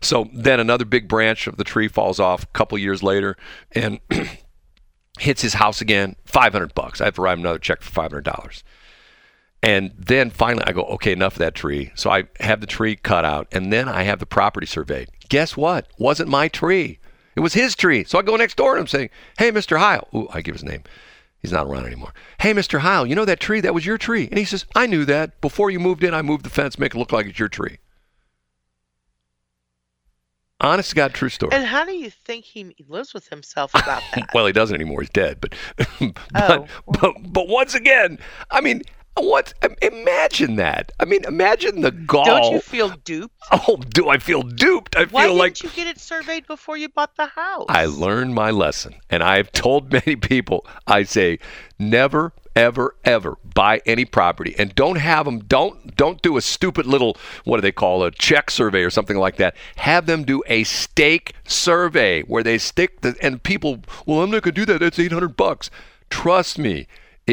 So 0.00 0.28
then 0.34 0.60
another 0.60 0.84
big 0.84 1.08
branch 1.08 1.46
of 1.46 1.56
the 1.56 1.64
tree 1.64 1.88
falls 1.88 2.18
off 2.18 2.42
a 2.42 2.48
couple 2.48 2.76
years 2.78 3.02
later, 3.02 3.36
and 3.72 4.00
hits 5.18 5.42
his 5.42 5.54
house 5.54 5.80
again. 5.80 6.16
500 6.24 6.74
bucks. 6.74 7.00
I 7.00 7.06
have 7.06 7.14
to 7.14 7.22
write 7.22 7.34
him 7.34 7.40
another 7.40 7.58
check 7.58 7.80
for 7.80 7.90
500 7.90 8.24
dollars. 8.24 8.64
And 9.62 9.92
then 9.98 10.30
finally, 10.30 10.64
I 10.66 10.72
go, 10.72 10.82
okay, 10.82 11.12
enough 11.12 11.34
of 11.34 11.38
that 11.40 11.54
tree. 11.54 11.90
So 11.96 12.10
I 12.10 12.24
have 12.38 12.60
the 12.60 12.66
tree 12.66 12.94
cut 12.94 13.24
out, 13.24 13.48
and 13.50 13.72
then 13.72 13.88
I 13.88 14.02
have 14.04 14.20
the 14.20 14.26
property 14.26 14.66
surveyed. 14.66 15.08
Guess 15.28 15.56
what? 15.56 15.88
Wasn't 15.98 16.28
my 16.28 16.48
tree. 16.48 17.00
It 17.38 17.40
was 17.40 17.54
his 17.54 17.76
tree. 17.76 18.02
So 18.02 18.18
I 18.18 18.22
go 18.22 18.34
next 18.34 18.56
door 18.56 18.72
and 18.72 18.80
I'm 18.80 18.88
saying, 18.88 19.10
hey, 19.38 19.52
Mr. 19.52 19.78
Heil. 19.78 20.08
Ooh, 20.12 20.26
I 20.34 20.40
give 20.40 20.56
his 20.56 20.64
name. 20.64 20.82
He's 21.38 21.52
not 21.52 21.68
around 21.68 21.86
anymore. 21.86 22.12
Hey, 22.40 22.52
Mr. 22.52 22.80
Heil, 22.80 23.06
you 23.06 23.14
know 23.14 23.24
that 23.26 23.38
tree? 23.38 23.60
That 23.60 23.74
was 23.74 23.86
your 23.86 23.96
tree. 23.96 24.26
And 24.28 24.40
he 24.40 24.44
says, 24.44 24.66
I 24.74 24.86
knew 24.88 25.04
that. 25.04 25.40
Before 25.40 25.70
you 25.70 25.78
moved 25.78 26.02
in, 26.02 26.14
I 26.14 26.20
moved 26.20 26.44
the 26.44 26.50
fence, 26.50 26.80
make 26.80 26.96
it 26.96 26.98
look 26.98 27.12
like 27.12 27.26
it's 27.26 27.38
your 27.38 27.48
tree. 27.48 27.78
Honest 30.60 30.90
to 30.90 30.96
God, 30.96 31.14
true 31.14 31.28
story. 31.28 31.54
And 31.54 31.64
how 31.64 31.84
do 31.84 31.92
you 31.92 32.10
think 32.10 32.44
he 32.44 32.74
lives 32.88 33.14
with 33.14 33.28
himself 33.28 33.72
about 33.72 34.02
that? 34.16 34.30
well, 34.34 34.44
he 34.46 34.52
doesn't 34.52 34.74
anymore. 34.74 35.02
He's 35.02 35.10
dead. 35.10 35.40
But, 35.40 35.54
but, 36.00 36.18
Oh. 36.34 36.66
but, 37.00 37.14
but 37.32 37.46
once 37.46 37.76
again, 37.76 38.18
I 38.50 38.60
mean, 38.60 38.82
what? 39.20 39.54
Imagine 39.82 40.56
that. 40.56 40.92
I 41.00 41.04
mean, 41.04 41.24
imagine 41.24 41.80
the 41.80 41.90
gall. 41.90 42.24
Don't 42.24 42.52
you 42.52 42.60
feel 42.60 42.90
duped? 43.04 43.34
Oh, 43.50 43.76
do 43.76 44.10
I 44.10 44.18
feel 44.18 44.42
duped? 44.42 44.94
I 44.96 45.04
Why 45.04 45.24
feel 45.24 45.34
like. 45.34 45.40
Why 45.40 45.48
didn't 45.48 45.62
you 45.62 45.70
get 45.70 45.86
it 45.86 45.98
surveyed 45.98 46.46
before 46.46 46.76
you 46.76 46.88
bought 46.90 47.16
the 47.16 47.26
house? 47.26 47.64
I 47.68 47.86
learned 47.86 48.34
my 48.34 48.50
lesson. 48.50 48.96
And 49.08 49.22
I've 49.22 49.50
told 49.52 49.90
many 49.92 50.16
people, 50.16 50.66
I 50.86 51.04
say, 51.04 51.38
never, 51.78 52.34
ever, 52.54 52.94
ever 53.04 53.38
buy 53.54 53.80
any 53.86 54.04
property 54.04 54.54
and 54.58 54.74
don't 54.74 54.96
have 54.96 55.24
them, 55.24 55.38
don't, 55.40 55.96
don't 55.96 56.20
do 56.20 56.36
a 56.36 56.42
stupid 56.42 56.86
little, 56.86 57.16
what 57.44 57.56
do 57.56 57.60
they 57.62 57.72
call 57.72 58.02
a 58.02 58.10
check 58.10 58.50
survey 58.50 58.82
or 58.82 58.90
something 58.90 59.16
like 59.16 59.36
that. 59.36 59.56
Have 59.76 60.06
them 60.06 60.24
do 60.24 60.42
a 60.46 60.64
stake 60.64 61.34
survey 61.46 62.22
where 62.22 62.42
they 62.42 62.58
stick 62.58 63.00
the, 63.00 63.16
and 63.22 63.42
people, 63.42 63.80
well, 64.04 64.22
I'm 64.22 64.30
not 64.30 64.42
going 64.42 64.54
to 64.54 64.60
do 64.60 64.66
that. 64.66 64.80
That's 64.80 64.98
800 64.98 65.36
bucks. 65.36 65.70
Trust 66.10 66.58
me. 66.58 66.86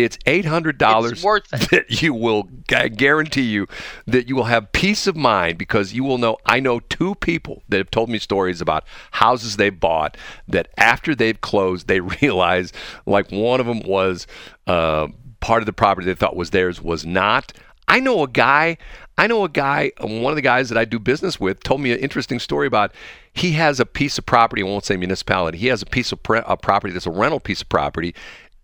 It's 0.03 0.18
eight 0.25 0.45
hundred 0.45 0.77
dollars 0.77 1.24
worth 1.24 1.50
that 1.50 2.01
you 2.01 2.13
will 2.13 2.50
I 2.69 2.88
guarantee 2.88 3.44
you 3.44 3.68
that 4.06 4.27
you 4.27 4.36
will 4.36 4.45
have 4.45 4.71
peace 4.71 5.07
of 5.07 5.15
mind 5.15 5.57
because 5.57 5.94
you 5.94 6.03
will 6.03 6.18
know 6.18 6.38
I 6.45 6.59
know 6.59 6.80
two 6.81 7.15
people 7.15 7.63
that 7.69 7.77
have 7.77 7.92
told 7.92 8.09
me 8.09 8.19
stories 8.19 8.62
about 8.62 8.86
houses 9.12 9.57
they 9.57 9.69
bought 9.69 10.18
that 10.47 10.69
after 10.77 11.15
they've 11.15 11.39
closed 11.39 11.88
they 11.88 12.00
realize 12.21 12.74
like 13.06 13.31
one 13.31 13.59
of 13.59 13.65
them 13.65 13.81
was 13.81 14.27
uh, 14.68 15.07
part 15.39 15.62
of 15.62 15.68
the 15.68 15.74
property 15.74 16.06
they 16.06 16.15
thought 16.15 16.36
was 16.36 16.50
theirs 16.50 16.81
was 16.81 17.06
not. 17.06 17.53
I 17.88 18.00
know 18.00 18.24
a 18.24 18.27
guy. 18.27 18.77
I 19.18 19.27
know 19.27 19.44
a 19.44 19.50
guy. 19.50 19.92
One 20.01 20.31
of 20.31 20.36
the 20.36 20.42
guys 20.42 20.69
that 20.69 20.77
I 20.77 20.86
do 20.86 20.97
business 21.00 21.39
with 21.39 21.63
told 21.63 21.81
me 21.81 21.92
an 21.92 22.00
interesting 22.00 22.39
story 22.39 22.68
about. 22.68 22.94
He 23.31 23.51
has 23.51 23.80
a 23.80 23.86
piece 23.86 24.18
of 24.18 24.25
property. 24.25 24.63
I 24.63 24.65
won't 24.65 24.86
say 24.86 24.97
municipality. 24.97 25.57
He 25.57 25.68
has 25.68 25.81
a 25.81 25.86
piece 25.86 26.12
of 26.12 26.19
a 26.30 26.57
property 26.57 26.94
that's 26.94 27.06
a 27.06 27.11
rental 27.11 27.40
piece 27.40 27.61
of 27.61 27.69
property, 27.69 28.16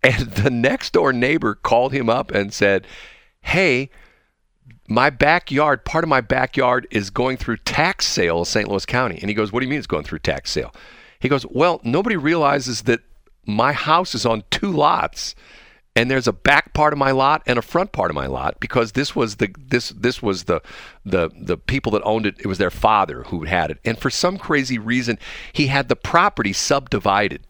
and 0.02 0.30
the 0.30 0.50
next 0.50 0.92
door 0.92 1.12
neighbor 1.12 1.54
called 1.54 1.92
him 1.92 2.08
up 2.08 2.30
and 2.30 2.52
said, 2.52 2.86
"Hey, 3.40 3.90
my 4.88 5.10
backyard, 5.10 5.84
part 5.84 6.04
of 6.04 6.08
my 6.08 6.20
backyard 6.20 6.86
is 6.90 7.10
going 7.10 7.36
through 7.36 7.58
tax 7.58 8.06
sale 8.06 8.40
in 8.40 8.44
St. 8.44 8.68
Louis 8.68 8.86
County." 8.86 9.18
And 9.20 9.28
he 9.28 9.34
goes, 9.34 9.52
"What 9.52 9.60
do 9.60 9.66
you 9.66 9.70
mean 9.70 9.78
it's 9.78 9.86
going 9.86 10.04
through 10.04 10.20
tax 10.20 10.50
sale?" 10.50 10.74
He 11.20 11.28
goes, 11.28 11.46
"Well, 11.46 11.80
nobody 11.84 12.16
realizes 12.16 12.82
that 12.82 13.00
my 13.46 13.72
house 13.72 14.14
is 14.14 14.26
on 14.26 14.44
two 14.50 14.70
lots." 14.72 15.34
and 15.94 16.10
there's 16.10 16.26
a 16.26 16.32
back 16.32 16.72
part 16.72 16.92
of 16.92 16.98
my 16.98 17.10
lot 17.10 17.42
and 17.46 17.58
a 17.58 17.62
front 17.62 17.92
part 17.92 18.10
of 18.10 18.14
my 18.14 18.26
lot 18.26 18.58
because 18.60 18.92
this 18.92 19.14
was 19.14 19.36
the 19.36 19.54
this 19.58 19.90
this 19.90 20.22
was 20.22 20.44
the 20.44 20.60
the 21.04 21.30
the 21.36 21.56
people 21.56 21.92
that 21.92 22.02
owned 22.04 22.26
it 22.26 22.36
it 22.38 22.46
was 22.46 22.58
their 22.58 22.70
father 22.70 23.24
who 23.24 23.44
had 23.44 23.70
it 23.70 23.78
and 23.84 23.98
for 23.98 24.10
some 24.10 24.38
crazy 24.38 24.78
reason 24.78 25.18
he 25.52 25.66
had 25.66 25.88
the 25.88 25.96
property 25.96 26.52
subdivided 26.52 27.46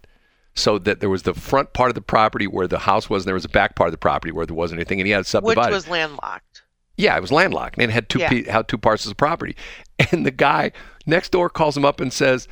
so 0.55 0.79
that 0.79 1.01
there 1.01 1.09
was 1.11 1.23
the 1.23 1.35
front 1.35 1.73
part 1.73 1.91
of 1.91 1.95
the 1.95 2.01
property 2.03 2.47
where 2.47 2.67
the 2.69 2.81
house 2.81 3.09
was 3.09 3.23
and 3.23 3.29
there 3.29 3.35
was 3.35 3.45
a 3.45 3.49
back 3.49 3.75
part 3.75 3.89
of 3.89 3.93
the 3.93 3.99
property 3.99 4.33
where 4.33 4.45
there 4.47 4.55
wasn't 4.55 4.79
anything 4.79 5.01
and 5.01 5.07
he 5.07 5.13
had 5.13 5.19
it 5.19 5.21
Which 5.21 5.27
subdivided 5.29 5.73
was 5.73 5.89
landlocked. 5.89 6.63
yeah, 6.97 7.17
it 7.17 7.21
was 7.21 7.33
landlocked 7.33 7.77
and 7.79 7.85
it 7.91 7.91
had 7.95 8.09
two 8.09 8.19
Yeah. 8.19 8.29
pe- 8.29 8.45
had 8.45 8.69
two 8.69 8.79
parcels 8.79 9.11
of 9.11 9.17
property. 9.17 9.57
And 10.11 10.27
the 10.27 10.31
guy 10.33 10.73
next 11.07 11.31
door 11.31 11.49
calls 11.49 11.77
him 11.77 11.85
up 11.85 12.01
and 12.01 12.13
says, 12.13 12.49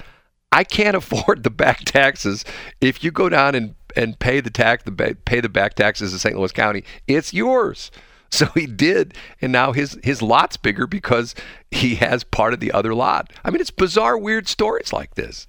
"I 0.52 0.62
can't 0.64 0.96
afford 1.02 1.42
the 1.42 1.50
back 1.50 1.80
taxes. 1.80 2.44
If 2.80 3.02
you 3.04 3.10
go 3.10 3.28
down 3.28 3.54
and 3.56 3.74
and 3.96 4.16
pay 4.20 4.40
the 4.40 4.50
tax, 4.50 4.84
the 4.84 4.92
ba- 4.92 5.16
pay 5.24 5.40
the 5.40 5.48
back 5.48 5.74
taxes 5.74 6.12
in 6.12 6.20
St. 6.20 6.36
Louis 6.38 6.52
County, 6.52 6.84
it's 7.08 7.32
yours." 7.34 7.90
So 8.32 8.46
he 8.54 8.66
did, 8.68 9.14
and 9.42 9.50
now 9.50 9.72
his 9.72 9.98
his 10.04 10.22
lot's 10.22 10.56
bigger 10.56 10.86
because 10.86 11.34
he 11.72 11.96
has 11.96 12.22
part 12.22 12.54
of 12.54 12.60
the 12.60 12.70
other 12.70 12.94
lot. 12.94 13.32
I 13.44 13.50
mean, 13.50 13.60
it's 13.60 13.72
bizarre, 13.72 14.16
weird 14.16 14.46
stories 14.46 14.92
like 14.92 15.16
this. 15.16 15.48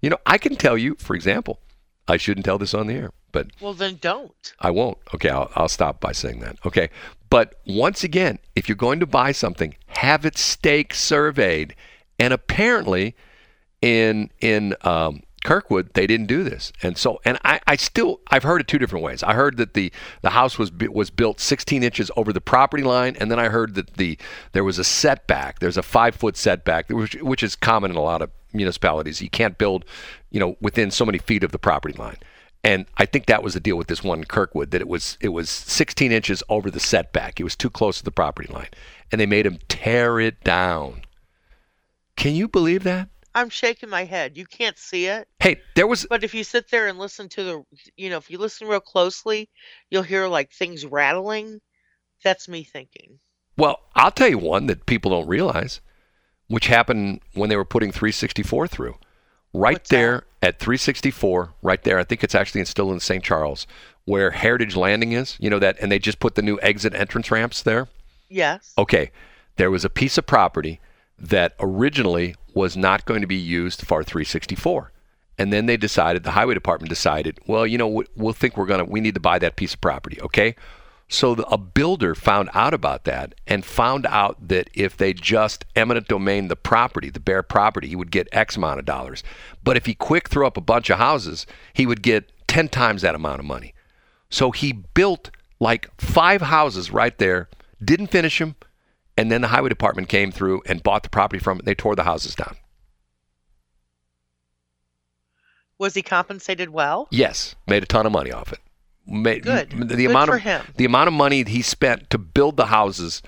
You 0.00 0.08
know, 0.08 0.16
I 0.24 0.38
can 0.38 0.56
tell 0.56 0.78
you, 0.78 0.96
for 0.98 1.14
example, 1.14 1.60
I 2.06 2.16
shouldn't 2.16 2.44
tell 2.44 2.58
this 2.58 2.74
on 2.74 2.86
the 2.86 2.94
air, 2.94 3.10
but 3.32 3.48
Well, 3.60 3.74
then 3.74 3.98
don't. 4.00 4.52
I 4.60 4.70
won't. 4.70 4.98
Okay, 5.14 5.30
I'll, 5.30 5.50
I'll 5.54 5.68
stop 5.68 6.00
by 6.00 6.12
saying 6.12 6.40
that. 6.40 6.56
Okay. 6.66 6.90
But 7.30 7.60
once 7.66 8.04
again, 8.04 8.38
if 8.54 8.68
you're 8.68 8.76
going 8.76 9.00
to 9.00 9.06
buy 9.06 9.32
something, 9.32 9.74
have 9.88 10.24
it 10.24 10.38
stake 10.38 10.94
surveyed. 10.94 11.74
And 12.18 12.32
apparently, 12.32 13.16
in 13.82 14.30
in 14.40 14.76
um, 14.82 15.22
Kirkwood, 15.44 15.94
they 15.94 16.06
didn't 16.06 16.26
do 16.26 16.42
this. 16.42 16.72
And 16.82 16.96
so, 16.96 17.20
and 17.24 17.38
I, 17.44 17.60
I 17.66 17.76
still, 17.76 18.20
I've 18.30 18.44
heard 18.44 18.60
it 18.60 18.66
two 18.66 18.78
different 18.78 19.04
ways. 19.04 19.22
I 19.22 19.34
heard 19.34 19.56
that 19.58 19.74
the 19.74 19.92
the 20.22 20.30
house 20.30 20.58
was 20.58 20.72
was 20.72 21.10
built 21.10 21.38
16 21.40 21.82
inches 21.82 22.10
over 22.16 22.32
the 22.32 22.40
property 22.40 22.82
line, 22.82 23.16
and 23.20 23.30
then 23.30 23.38
I 23.38 23.48
heard 23.48 23.74
that 23.74 23.94
the 23.94 24.18
there 24.52 24.64
was 24.64 24.78
a 24.78 24.84
setback. 24.84 25.58
There's 25.60 25.76
a 25.76 25.82
five 25.82 26.14
foot 26.14 26.36
setback, 26.36 26.88
which 26.88 27.14
which 27.16 27.42
is 27.42 27.56
common 27.56 27.90
in 27.90 27.96
a 27.96 28.02
lot 28.02 28.22
of 28.22 28.30
municipalities. 28.54 29.20
You 29.20 29.30
can't 29.30 29.58
build, 29.58 29.84
you 30.30 30.40
know, 30.40 30.56
within 30.60 30.90
so 30.90 31.04
many 31.04 31.18
feet 31.18 31.44
of 31.44 31.52
the 31.52 31.58
property 31.58 31.96
line. 31.98 32.18
And 32.62 32.86
I 32.96 33.04
think 33.04 33.26
that 33.26 33.42
was 33.42 33.52
the 33.52 33.60
deal 33.60 33.76
with 33.76 33.88
this 33.88 34.02
one 34.02 34.20
in 34.20 34.24
Kirkwood 34.24 34.70
that 34.70 34.80
it 34.80 34.88
was 34.88 35.18
it 35.20 35.28
was 35.28 35.50
16 35.50 36.10
inches 36.12 36.42
over 36.48 36.70
the 36.70 36.80
setback. 36.80 37.38
It 37.38 37.44
was 37.44 37.56
too 37.56 37.68
close 37.68 37.98
to 37.98 38.04
the 38.04 38.10
property 38.10 38.50
line, 38.52 38.70
and 39.12 39.20
they 39.20 39.26
made 39.26 39.44
him 39.44 39.58
tear 39.68 40.18
it 40.18 40.42
down. 40.42 41.02
Can 42.16 42.34
you 42.34 42.48
believe 42.48 42.84
that? 42.84 43.08
I'm 43.34 43.50
shaking 43.50 43.88
my 43.90 44.04
head. 44.04 44.36
You 44.36 44.46
can't 44.46 44.78
see 44.78 45.06
it, 45.06 45.26
Hey, 45.40 45.60
there 45.74 45.86
was 45.88 46.06
but 46.08 46.24
if 46.24 46.32
you 46.34 46.44
sit 46.44 46.70
there 46.70 46.86
and 46.86 46.98
listen 46.98 47.28
to 47.30 47.42
the, 47.42 47.64
you 47.96 48.08
know, 48.08 48.16
if 48.16 48.30
you 48.30 48.38
listen 48.38 48.68
real 48.68 48.80
closely, 48.80 49.50
you'll 49.90 50.02
hear 50.04 50.26
like 50.28 50.52
things 50.52 50.86
rattling. 50.86 51.60
That's 52.22 52.48
me 52.48 52.64
thinking. 52.64 53.18
well, 53.58 53.80
I'll 53.94 54.10
tell 54.12 54.28
you 54.28 54.38
one 54.38 54.68
that 54.68 54.86
people 54.86 55.10
don't 55.10 55.28
realize, 55.28 55.80
which 56.54 56.68
happened 56.68 57.20
when 57.32 57.50
they 57.50 57.56
were 57.56 57.64
putting 57.64 57.90
364 57.90 58.68
through. 58.68 58.94
Right 59.52 59.72
What's 59.72 59.90
that? 59.90 59.96
there 59.96 60.24
at 60.40 60.60
364, 60.60 61.52
right 61.62 61.82
there. 61.82 61.98
I 61.98 62.04
think 62.04 62.22
it's 62.22 62.34
actually 62.36 62.64
still 62.66 62.92
in 62.92 63.00
St. 63.00 63.24
Charles, 63.24 63.66
where 64.04 64.30
Heritage 64.30 64.76
Landing 64.76 65.10
is. 65.10 65.36
You 65.40 65.50
know 65.50 65.58
that, 65.58 65.76
and 65.80 65.90
they 65.90 65.98
just 65.98 66.20
put 66.20 66.36
the 66.36 66.42
new 66.42 66.56
exit 66.62 66.94
entrance 66.94 67.28
ramps 67.32 67.60
there. 67.60 67.88
Yes. 68.28 68.72
Okay, 68.78 69.10
there 69.56 69.68
was 69.68 69.84
a 69.84 69.90
piece 69.90 70.16
of 70.16 70.26
property 70.26 70.78
that 71.18 71.56
originally 71.58 72.36
was 72.54 72.76
not 72.76 73.04
going 73.04 73.22
to 73.22 73.26
be 73.26 73.34
used 73.34 73.80
for 73.84 74.04
364. 74.04 74.92
And 75.36 75.52
then 75.52 75.66
they 75.66 75.76
decided, 75.76 76.22
the 76.22 76.30
highway 76.30 76.54
department 76.54 76.88
decided, 76.88 77.40
well, 77.48 77.66
you 77.66 77.78
know, 77.78 78.04
we'll 78.14 78.32
think 78.32 78.56
we're 78.56 78.66
going 78.66 78.86
to, 78.86 78.88
we 78.88 79.00
need 79.00 79.14
to 79.14 79.20
buy 79.20 79.40
that 79.40 79.56
piece 79.56 79.74
of 79.74 79.80
property, 79.80 80.20
okay? 80.22 80.54
So 81.08 81.32
a 81.32 81.58
builder 81.58 82.14
found 82.14 82.50
out 82.54 82.74
about 82.74 83.04
that 83.04 83.34
and 83.46 83.64
found 83.64 84.06
out 84.06 84.48
that 84.48 84.70
if 84.74 84.96
they 84.96 85.12
just 85.12 85.64
eminent 85.76 86.08
domain 86.08 86.48
the 86.48 86.56
property, 86.56 87.10
the 87.10 87.20
bare 87.20 87.42
property, 87.42 87.88
he 87.88 87.96
would 87.96 88.10
get 88.10 88.28
X 88.32 88.56
amount 88.56 88.78
of 88.78 88.84
dollars. 88.84 89.22
But 89.62 89.76
if 89.76 89.86
he 89.86 89.94
quick 89.94 90.28
threw 90.28 90.46
up 90.46 90.56
a 90.56 90.62
bunch 90.62 90.90
of 90.90 90.98
houses, 90.98 91.46
he 91.72 91.86
would 91.86 92.02
get 92.02 92.30
10 92.48 92.68
times 92.68 93.02
that 93.02 93.14
amount 93.14 93.40
of 93.40 93.44
money. 93.44 93.74
So 94.30 94.50
he 94.50 94.72
built 94.72 95.30
like 95.60 95.88
five 96.00 96.40
houses 96.40 96.90
right 96.90 97.16
there, 97.18 97.48
didn't 97.82 98.08
finish 98.08 98.38
them, 98.38 98.56
and 99.16 99.30
then 99.30 99.42
the 99.42 99.48
highway 99.48 99.68
department 99.68 100.08
came 100.08 100.32
through 100.32 100.62
and 100.66 100.82
bought 100.82 101.02
the 101.02 101.10
property 101.10 101.38
from 101.38 101.58
it. 101.58 101.64
They 101.64 101.74
tore 101.74 101.94
the 101.94 102.02
houses 102.02 102.34
down. 102.34 102.56
Was 105.78 105.94
he 105.94 106.02
compensated 106.02 106.70
well? 106.70 107.08
Yes, 107.10 107.54
made 107.66 107.82
a 107.82 107.86
ton 107.86 108.06
of 108.06 108.12
money 108.12 108.32
off 108.32 108.52
it. 108.52 108.60
Good. 109.06 109.70
The 109.70 109.84
Good 109.96 110.10
amount 110.10 110.30
for 110.30 110.36
of 110.36 110.42
him. 110.42 110.62
the 110.76 110.84
amount 110.84 111.08
of 111.08 111.14
money 111.14 111.44
he 111.44 111.62
spent 111.62 112.10
to 112.10 112.18
build 112.18 112.56
the 112.56 112.66
houses 112.66 113.22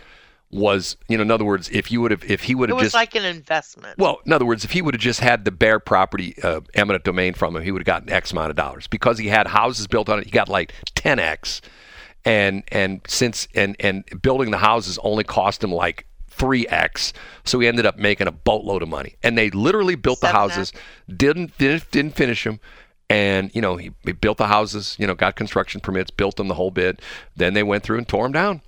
was, 0.51 0.97
you 1.09 1.17
know, 1.17 1.23
in 1.23 1.31
other 1.31 1.45
words, 1.45 1.69
if 1.71 1.91
you 1.91 2.01
would 2.01 2.11
have, 2.13 2.25
if 2.25 2.45
he 2.45 2.55
would 2.55 2.69
have 2.69 2.79
It 2.79 2.83
was 2.83 2.87
just 2.87 2.95
like 2.95 3.15
an 3.15 3.25
investment. 3.25 3.99
Well, 3.99 4.21
in 4.25 4.33
other 4.33 4.47
words, 4.47 4.65
if 4.65 4.71
he 4.71 4.81
would 4.81 4.95
have 4.95 5.01
just 5.01 5.21
had 5.21 5.45
the 5.45 5.51
bare 5.51 5.81
property 5.81 6.35
uh, 6.43 6.61
eminent 6.75 7.05
domain 7.05 7.35
from 7.35 7.57
him, 7.57 7.63
he 7.63 7.73
would 7.73 7.81
have 7.81 7.87
gotten 7.87 8.11
X 8.11 8.33
amount 8.33 8.51
of 8.51 8.57
dollars 8.57 8.87
because 8.87 9.19
he 9.19 9.27
had 9.29 9.49
houses 9.49 9.87
built 9.87 10.09
on 10.09 10.21
it. 10.21 10.25
He 10.25 10.31
got 10.31 10.49
like 10.49 10.73
10x, 10.95 11.61
and 12.25 12.63
and 12.69 13.01
since 13.07 13.49
and 13.55 13.77
and 13.81 14.05
building 14.23 14.51
the 14.51 14.59
houses 14.59 14.99
only 15.03 15.25
cost 15.25 15.63
him 15.65 15.73
like 15.73 16.07
3x, 16.31 17.13
so 17.45 17.59
he 17.59 17.67
ended 17.67 17.87
up 17.87 17.99
making 17.99 18.27
a 18.27 18.33
boatload 18.33 18.83
of 18.83 18.89
money. 18.89 19.17
And 19.23 19.37
they 19.37 19.51
literally 19.51 19.95
built 19.95 20.21
the 20.21 20.29
7X. 20.29 20.33
houses, 20.33 20.73
didn't 21.15 21.57
didn't, 21.59 21.91
didn't 21.91 22.15
finish 22.15 22.45
them. 22.45 22.61
And 23.09 23.55
you 23.55 23.61
know 23.61 23.77
he, 23.77 23.93
he 24.05 24.13
built 24.13 24.39
the 24.39 24.49
houses, 24.49 24.97
you 24.99 25.07
know, 25.07 25.15
got 25.15 25.37
construction 25.37 25.81
permits, 25.81 26.11
built 26.11 26.37
them 26.37 26.49
the 26.49 26.55
whole 26.55 26.71
bit. 26.73 27.01
Then 27.37 27.55
they 27.55 27.63
went 27.63 27.85
through 27.85 27.99
and 27.99 28.09
tore 28.09 28.25
them 28.25 28.33
down, 28.33 28.63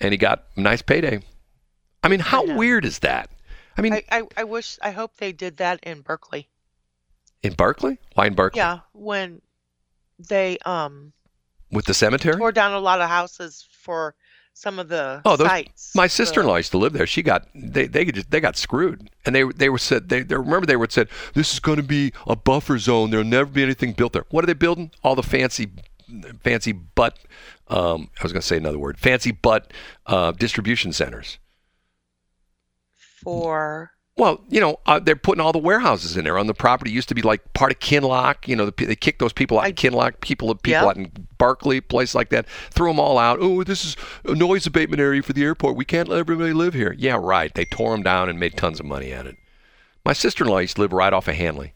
and 0.00 0.12
he 0.12 0.18
got 0.18 0.44
a 0.56 0.60
nice 0.60 0.82
payday. 0.82 1.22
I 2.02 2.08
mean, 2.08 2.20
how 2.20 2.42
know. 2.42 2.56
weird 2.56 2.84
is 2.84 3.00
that? 3.00 3.30
I 3.76 3.82
mean, 3.82 3.92
I, 3.92 4.02
I, 4.10 4.22
I 4.38 4.44
wish 4.44 4.78
I 4.82 4.90
hope 4.90 5.16
they 5.18 5.32
did 5.32 5.58
that 5.58 5.80
in 5.82 6.00
Berkeley. 6.00 6.48
In 7.42 7.52
Berkeley? 7.54 7.98
Why 8.14 8.26
in 8.26 8.34
Berkeley? 8.34 8.58
Yeah, 8.58 8.80
when 8.92 9.42
they 10.18 10.58
um 10.64 11.12
With 11.70 11.84
the 11.84 11.94
cemetery? 11.94 12.36
tore 12.36 12.52
down 12.52 12.72
a 12.72 12.80
lot 12.80 13.00
of 13.00 13.08
houses 13.08 13.66
for 13.70 14.14
some 14.58 14.78
of 14.78 14.88
the 14.88 15.20
Oh, 15.26 15.36
those- 15.36 15.46
sites. 15.48 15.94
My 15.94 16.06
sister-in-law 16.06 16.56
used 16.56 16.70
to 16.70 16.78
live 16.78 16.94
there. 16.94 17.06
She 17.06 17.22
got 17.22 17.46
they 17.54 17.86
they 17.86 18.06
just 18.06 18.30
they 18.30 18.40
got 18.40 18.56
screwed, 18.56 19.10
and 19.26 19.34
they 19.34 19.42
they 19.44 19.68
were 19.68 19.76
said 19.78 20.08
they, 20.08 20.22
they 20.22 20.34
remember 20.34 20.64
they 20.66 20.76
were 20.76 20.88
said 20.88 21.08
this 21.34 21.52
is 21.52 21.60
going 21.60 21.76
to 21.76 21.82
be 21.82 22.12
a 22.26 22.34
buffer 22.34 22.78
zone. 22.78 23.10
There'll 23.10 23.26
never 23.26 23.50
be 23.50 23.62
anything 23.62 23.92
built 23.92 24.14
there. 24.14 24.24
What 24.30 24.44
are 24.44 24.46
they 24.46 24.54
building? 24.54 24.90
All 25.02 25.14
the 25.14 25.22
fancy, 25.22 25.68
fancy 26.42 26.72
butt. 26.72 27.18
Um, 27.68 28.10
I 28.18 28.22
was 28.22 28.32
going 28.32 28.40
to 28.40 28.46
say 28.46 28.56
another 28.56 28.78
word. 28.78 28.96
Fancy 28.98 29.30
butt 29.32 29.72
uh, 30.06 30.32
distribution 30.32 30.92
centers. 30.92 31.38
for 33.22 33.90
Well, 34.18 34.40
you 34.48 34.60
know, 34.60 34.80
uh, 34.86 34.98
they're 34.98 35.14
putting 35.14 35.42
all 35.42 35.52
the 35.52 35.58
warehouses 35.58 36.16
in 36.16 36.24
there 36.24 36.38
on 36.38 36.46
the 36.46 36.54
property. 36.54 36.90
It 36.90 36.94
used 36.94 37.10
to 37.10 37.14
be 37.14 37.20
like 37.20 37.52
part 37.52 37.70
of 37.70 37.80
Kinloch. 37.80 38.48
You 38.48 38.56
know, 38.56 38.70
the, 38.70 38.86
they 38.86 38.96
kicked 38.96 39.18
those 39.18 39.34
people 39.34 39.58
out 39.60 39.68
of 39.68 39.74
Kinloch, 39.74 40.20
people, 40.22 40.54
people 40.54 40.70
Yeah. 40.70 40.86
out 40.86 40.96
in 40.96 41.12
Berkeley, 41.36 41.82
place 41.82 42.14
like 42.14 42.30
that. 42.30 42.46
Threw 42.70 42.88
them 42.88 42.98
all 42.98 43.18
out. 43.18 43.38
Oh, 43.42 43.62
this 43.62 43.84
is 43.84 43.94
a 44.24 44.34
noise 44.34 44.66
abatement 44.66 45.00
area 45.00 45.22
for 45.22 45.34
the 45.34 45.42
airport. 45.44 45.76
We 45.76 45.84
can't 45.84 46.08
let 46.08 46.18
everybody 46.18 46.54
live 46.54 46.72
here. 46.72 46.94
Yeah, 46.98 47.18
right. 47.20 47.52
They 47.52 47.66
tore 47.66 47.92
them 47.92 48.02
down 48.02 48.30
and 48.30 48.40
made 48.40 48.56
tons 48.56 48.80
of 48.80 48.86
money 48.86 49.12
at 49.12 49.26
it. 49.26 49.36
My 50.02 50.14
sister-in-law 50.14 50.58
used 50.58 50.76
to 50.76 50.82
live 50.82 50.94
right 50.94 51.12
off 51.12 51.28
of 51.28 51.34
Hanley. 51.34 51.74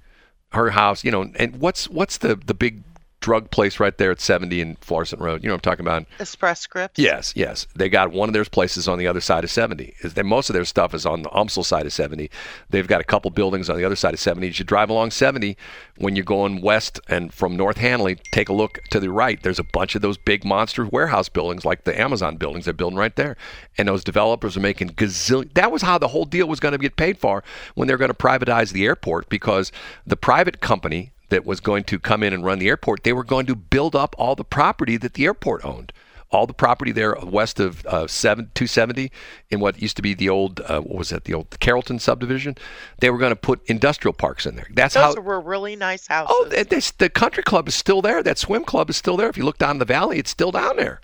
Her 0.52 0.70
house, 0.70 1.04
you 1.04 1.10
know, 1.10 1.30
and 1.36 1.60
what's 1.60 1.88
what's 1.88 2.16
the 2.18 2.34
the 2.36 2.54
big 2.54 2.82
drug 3.20 3.50
place 3.50 3.78
right 3.78 3.96
there 3.96 4.10
at 4.10 4.20
70 4.20 4.60
and 4.60 4.78
Florissant 4.78 5.20
Road? 5.20 5.42
You 5.42 5.48
know 5.48 5.54
what 5.54 5.66
I'm 5.66 5.70
talking 5.70 5.86
about? 5.86 6.06
Express 6.18 6.60
Scripts. 6.60 6.98
Yes, 6.98 7.32
yes. 7.36 7.66
They 7.74 7.88
got 7.88 8.12
one 8.12 8.28
of 8.28 8.32
their 8.32 8.44
places 8.44 8.88
on 8.88 8.98
the 8.98 9.06
other 9.06 9.20
side 9.20 9.44
of 9.44 9.50
70. 9.50 9.94
Is 10.00 10.14
that 10.14 10.24
most 10.24 10.50
of 10.50 10.54
their 10.54 10.64
stuff 10.64 10.94
is 10.94 11.06
on 11.06 11.22
the 11.22 11.28
UMSL 11.30 11.64
side 11.64 11.86
of 11.86 11.92
70. 11.92 12.30
They've 12.70 12.86
got 12.86 13.00
a 13.00 13.04
couple 13.04 13.30
buildings 13.30 13.68
on 13.68 13.76
the 13.76 13.84
other 13.84 13.96
side 13.96 14.14
of 14.14 14.20
70. 14.20 14.46
You 14.46 14.64
drive 14.64 14.90
along 14.90 15.10
70 15.10 15.56
when 15.98 16.16
you're 16.16 16.24
going 16.24 16.60
west 16.60 17.00
and 17.08 17.32
from 17.32 17.56
North 17.56 17.76
Hanley. 17.76 18.18
Take 18.32 18.48
a 18.48 18.54
look 18.54 18.80
to 18.90 19.00
the 19.00 19.10
right. 19.10 19.42
There's 19.42 19.58
a 19.58 19.64
bunch 19.64 19.94
of 19.94 20.02
those 20.02 20.16
big 20.16 20.44
monster 20.44 20.86
warehouse 20.86 21.28
buildings, 21.28 21.64
like 21.64 21.84
the 21.84 21.98
Amazon 21.98 22.36
buildings 22.36 22.64
they're 22.64 22.74
building 22.74 22.98
right 22.98 23.14
there. 23.16 23.36
And 23.76 23.88
those 23.88 24.04
developers 24.04 24.56
are 24.56 24.60
making 24.60 24.90
gazillion. 24.90 25.52
That 25.54 25.70
was 25.70 25.82
how 25.82 25.98
the 25.98 26.08
whole 26.08 26.24
deal 26.24 26.48
was 26.48 26.60
going 26.60 26.72
to 26.72 26.78
get 26.78 26.96
paid 26.96 27.18
for 27.18 27.44
when 27.74 27.86
they're 27.86 27.98
going 27.98 28.10
to 28.10 28.14
privatize 28.14 28.72
the 28.72 28.86
airport 28.86 29.28
because 29.28 29.70
the 30.06 30.16
private 30.16 30.60
company 30.60 31.12
that 31.30 31.46
was 31.46 31.60
going 31.60 31.84
to 31.84 31.98
come 31.98 32.22
in 32.22 32.32
and 32.32 32.44
run 32.44 32.58
the 32.58 32.68
airport, 32.68 33.02
they 33.02 33.12
were 33.12 33.24
going 33.24 33.46
to 33.46 33.56
build 33.56 33.96
up 33.96 34.14
all 34.18 34.36
the 34.36 34.44
property 34.44 34.96
that 34.98 35.14
the 35.14 35.24
airport 35.24 35.64
owned. 35.64 35.92
All 36.32 36.46
the 36.46 36.54
property 36.54 36.92
there 36.92 37.16
west 37.24 37.58
of 37.58 37.84
uh, 37.86 38.06
seven, 38.06 38.52
270 38.54 39.10
in 39.50 39.58
what 39.58 39.82
used 39.82 39.96
to 39.96 40.02
be 40.02 40.14
the 40.14 40.28
old, 40.28 40.60
uh, 40.60 40.80
what 40.80 40.96
was 40.98 41.08
that, 41.08 41.24
the 41.24 41.34
old 41.34 41.58
Carrollton 41.58 41.98
subdivision, 41.98 42.56
they 43.00 43.10
were 43.10 43.18
going 43.18 43.32
to 43.32 43.36
put 43.36 43.60
industrial 43.66 44.12
parks 44.12 44.46
in 44.46 44.54
there. 44.54 44.68
That's 44.72 44.94
Those 44.94 45.16
how. 45.16 45.22
were 45.22 45.40
really 45.40 45.74
nice 45.74 46.06
houses. 46.06 46.36
Oh, 46.38 46.46
th- 46.48 46.68
this, 46.68 46.92
the 46.92 47.10
country 47.10 47.42
club 47.42 47.66
is 47.66 47.74
still 47.74 48.00
there. 48.00 48.22
That 48.22 48.38
swim 48.38 48.62
club 48.62 48.90
is 48.90 48.96
still 48.96 49.16
there. 49.16 49.28
If 49.28 49.36
you 49.36 49.44
look 49.44 49.58
down 49.58 49.78
the 49.78 49.84
valley, 49.84 50.18
it's 50.18 50.30
still 50.30 50.52
down 50.52 50.76
there. 50.76 51.00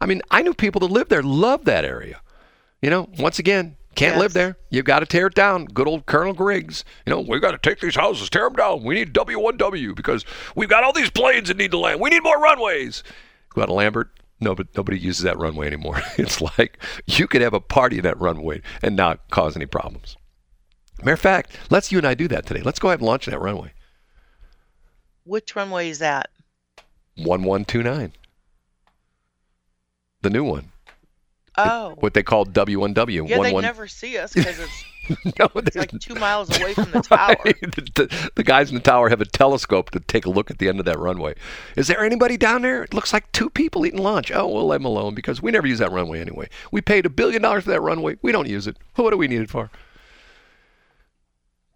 I 0.00 0.06
mean, 0.06 0.22
I 0.30 0.42
knew 0.42 0.54
people 0.54 0.78
that 0.82 0.92
lived 0.92 1.10
there, 1.10 1.24
loved 1.24 1.64
that 1.64 1.84
area. 1.84 2.20
You 2.80 2.90
know, 2.90 3.08
once 3.18 3.40
again, 3.40 3.76
can't 3.98 4.18
live 4.18 4.32
there. 4.32 4.56
You've 4.70 4.84
got 4.84 5.00
to 5.00 5.06
tear 5.06 5.26
it 5.26 5.34
down. 5.34 5.66
Good 5.66 5.88
old 5.88 6.06
Colonel 6.06 6.32
Griggs. 6.32 6.84
You 7.06 7.10
know, 7.10 7.20
we've 7.20 7.40
got 7.40 7.50
to 7.50 7.58
take 7.58 7.80
these 7.80 7.96
houses, 7.96 8.30
tear 8.30 8.44
them 8.44 8.54
down. 8.54 8.84
We 8.84 8.94
need 8.94 9.12
W1W 9.12 9.94
because 9.94 10.24
we've 10.54 10.68
got 10.68 10.84
all 10.84 10.92
these 10.92 11.10
planes 11.10 11.48
that 11.48 11.56
need 11.56 11.72
to 11.72 11.78
land. 11.78 12.00
We 12.00 12.10
need 12.10 12.22
more 12.22 12.40
runways. 12.40 13.02
Go 13.50 13.62
out 13.62 13.66
to 13.66 13.72
Lambert. 13.72 14.10
No, 14.40 14.54
but 14.54 14.68
nobody 14.76 14.98
uses 14.98 15.24
that 15.24 15.38
runway 15.38 15.66
anymore. 15.66 16.00
It's 16.16 16.40
like 16.40 16.78
you 17.06 17.26
could 17.26 17.42
have 17.42 17.54
a 17.54 17.60
party 17.60 17.98
in 17.98 18.04
that 18.04 18.20
runway 18.20 18.62
and 18.82 18.94
not 18.94 19.28
cause 19.30 19.56
any 19.56 19.66
problems. 19.66 20.16
Matter 21.00 21.12
of 21.12 21.20
fact, 21.20 21.56
let's 21.70 21.90
you 21.92 21.98
and 21.98 22.06
I 22.06 22.14
do 22.14 22.28
that 22.28 22.46
today. 22.46 22.60
Let's 22.60 22.78
go 22.78 22.88
ahead 22.88 23.00
and 23.00 23.06
launch 23.06 23.26
that 23.26 23.40
runway. 23.40 23.72
Which 25.24 25.54
runway 25.54 25.90
is 25.90 25.98
that? 25.98 26.30
1129. 27.16 28.12
The 30.22 30.30
new 30.30 30.44
one. 30.44 30.72
Oh, 31.58 31.94
What 31.98 32.14
they 32.14 32.22
call 32.22 32.46
W1W. 32.46 33.28
yeah. 33.28 33.36
They 33.38 33.50
11 33.50 33.62
never 33.62 33.86
see 33.88 34.16
us 34.18 34.32
because 34.32 34.58
it's, 34.58 34.84
no, 35.38 35.48
it's 35.56 35.74
like 35.76 35.90
two 36.00 36.14
miles 36.14 36.48
away 36.60 36.74
from 36.74 36.90
the 36.90 37.00
tower. 37.02 37.36
the, 37.44 37.90
the- 37.94 38.30
the 38.36 38.44
guys 38.44 38.68
in 38.70 38.74
the 38.76 38.80
tower 38.82 39.08
have 39.08 39.20
a 39.20 39.24
telescope 39.24 39.90
to 39.90 40.00
take 40.00 40.26
a 40.26 40.30
look 40.30 40.50
at 40.50 40.58
the 40.58 40.68
end 40.68 40.78
of 40.78 40.84
that 40.86 40.98
runway. 40.98 41.34
Is 41.76 41.88
there 41.88 42.02
anybody 42.04 42.36
down 42.36 42.62
there? 42.62 42.82
It 42.84 42.94
looks 42.94 43.12
like 43.12 43.30
two 43.32 43.50
people 43.50 43.84
eating 43.86 44.02
lunch. 44.02 44.30
Oh, 44.30 44.46
we'll 44.46 44.66
let 44.66 44.76
them 44.76 44.84
alone 44.84 45.14
because 45.14 45.42
we 45.42 45.50
never 45.50 45.66
use 45.66 45.78
that 45.80 45.90
runway 45.92 46.20
anyway. 46.20 46.48
We 46.70 46.80
paid 46.80 47.06
a 47.06 47.10
billion 47.10 47.42
dollars 47.42 47.64
for 47.64 47.70
that 47.70 47.80
runway. 47.80 48.16
We 48.22 48.32
don't 48.32 48.48
use 48.48 48.66
it. 48.66 48.76
What 48.96 49.10
do 49.10 49.16
we 49.16 49.28
need 49.28 49.40
it 49.40 49.50
for? 49.50 49.70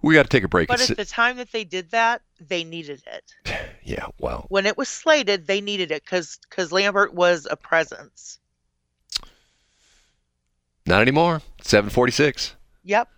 We 0.03 0.15
got 0.15 0.25
to 0.25 0.29
take 0.29 0.43
a 0.45 0.49
break. 0.49 0.67
But 0.69 0.81
It's- 0.81 0.91
at 0.91 0.97
the 0.97 1.05
time 1.05 1.37
that 1.37 1.53
they 1.53 1.63
did 1.65 1.91
that, 1.93 2.23
they 2.41 2.65
needed 2.65 3.03
it. 3.07 3.35
yeah, 3.85 4.07
well, 4.19 4.47
When 4.49 4.67
it 4.67 4.77
was 4.77 4.89
slated, 4.89 5.47
they 5.47 5.61
needed 5.61 5.91
it 5.93 6.05
because 6.05 6.39
because 6.51 6.73
Lambert 6.73 7.15
was 7.15 7.47
a 7.51 7.57
presence. 7.57 8.39
Not 10.87 11.03
anymore. 11.03 11.41
746. 11.63 12.57
Yep. 12.85 13.09